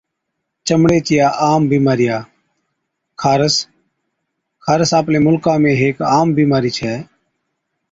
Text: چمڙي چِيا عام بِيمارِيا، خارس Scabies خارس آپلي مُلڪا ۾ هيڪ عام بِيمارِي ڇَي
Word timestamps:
چمڙي 0.67 0.99
چِيا 1.07 1.25
عام 1.41 1.61
بِيمارِيا، 1.71 2.17
خارس 3.21 3.55
Scabies 3.55 4.55
خارس 4.63 4.89
آپلي 4.99 5.19
مُلڪا 5.25 5.53
۾ 5.69 5.71
هيڪ 5.81 5.97
عام 6.13 6.27
بِيمارِي 6.37 6.71
ڇَي 6.77 6.93